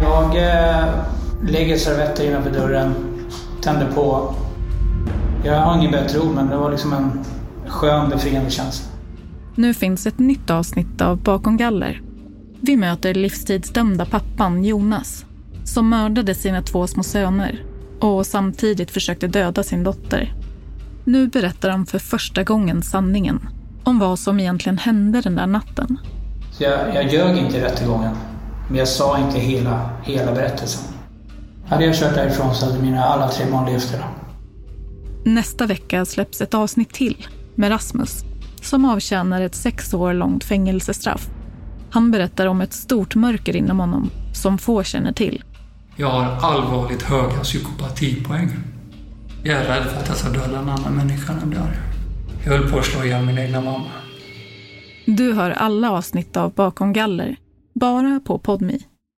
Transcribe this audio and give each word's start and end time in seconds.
Jag 0.00 0.36
eh, 0.36 0.88
lägger 1.42 1.76
servetter 1.76 2.24
innanför 2.24 2.50
dörren, 2.50 2.94
tänder 3.60 3.92
på. 3.94 4.34
Jag 5.44 5.60
har 5.60 5.78
ingen 5.78 5.92
bättre 5.92 6.18
ord, 6.20 6.34
men 6.34 6.48
det 6.48 6.56
var 6.56 6.70
liksom 6.70 6.92
en 6.92 7.24
skön, 7.66 8.10
befriande 8.10 8.50
känsla. 8.50 8.86
Nu 9.54 9.74
finns 9.74 10.06
ett 10.06 10.18
nytt 10.18 10.50
avsnitt 10.50 11.00
av 11.00 11.16
Bakom 11.16 11.56
galler. 11.56 12.02
Vi 12.60 12.76
möter 12.76 13.14
livstidsdömda 13.14 14.06
pappan 14.06 14.64
Jonas 14.64 15.24
som 15.64 15.88
mördade 15.88 16.34
sina 16.34 16.62
två 16.62 16.86
små 16.86 17.02
söner 17.02 17.64
och 18.00 18.26
samtidigt 18.26 18.90
försökte 18.90 19.26
döda 19.26 19.62
sin 19.62 19.84
dotter. 19.84 20.34
Nu 21.04 21.28
berättar 21.28 21.70
han 21.70 21.86
för 21.86 21.98
första 21.98 22.42
gången 22.42 22.82
sanningen 22.82 23.48
om 23.84 23.98
vad 23.98 24.18
som 24.18 24.40
egentligen 24.40 24.78
hände 24.78 25.20
den 25.20 25.34
där 25.34 25.46
natten. 25.46 25.98
Så 26.52 26.62
jag, 26.62 26.94
jag 26.94 27.12
ljög 27.12 27.36
inte 27.36 27.56
i 27.56 27.60
rättegången, 27.60 28.16
men 28.68 28.78
jag 28.78 28.88
sa 28.88 29.18
inte 29.18 29.38
hela, 29.38 29.90
hela 30.02 30.32
berättelsen. 30.32 30.84
Hade 31.66 31.84
jag 31.84 31.94
kört 31.94 32.14
därifrån 32.14 32.54
så 32.54 32.66
hade 32.66 32.78
mina 32.78 33.04
alla 33.04 33.28
tre 33.28 33.50
barn 33.50 33.66
levt 33.66 33.94
idag. 33.94 34.08
Nästa 35.24 35.66
vecka 35.66 36.04
släpps 36.04 36.40
ett 36.40 36.54
avsnitt 36.54 36.92
till 36.92 37.26
med 37.54 37.70
Rasmus 37.70 38.24
som 38.62 38.84
avtjänar 38.84 39.40
ett 39.40 39.54
sex 39.54 39.94
år 39.94 40.14
långt 40.14 40.44
fängelsestraff. 40.44 41.28
Han 41.90 42.10
berättar 42.10 42.46
om 42.46 42.60
ett 42.60 42.72
stort 42.72 43.14
mörker 43.14 43.56
inom 43.56 43.80
honom 43.80 44.10
som 44.34 44.58
få 44.58 44.82
känner 44.82 45.12
till. 45.12 45.44
Jag 45.96 46.10
har 46.10 46.52
allvarligt 46.52 47.02
höga 47.02 47.40
psykopatipoäng. 47.42 48.50
Jag 49.42 49.56
är 49.56 49.64
rädd 49.64 49.84
för 49.84 50.00
att 50.00 50.08
jag 50.08 50.16
ska 50.16 50.28
döda 50.28 50.58
en 50.58 50.68
annan 50.68 50.92
människa 50.92 51.32
när 51.32 51.40
jag 51.40 51.50
dör. 51.50 51.76
Jag 52.44 52.52
höll 52.52 52.70
på 52.70 52.78
att 52.78 52.84
slå 52.84 53.04
ihjäl 53.04 53.24
min 53.24 53.38
egna 53.38 53.60
mamma. 53.60 53.90
Du 55.06 55.32
hör 55.32 55.50
alla 55.50 55.90
avsnitt 55.90 56.36
av 56.36 56.52
Bakom 56.52 56.92
galler, 56.92 57.36
bara 57.78 58.20
på 58.24 58.38
Podmi. 58.38 58.78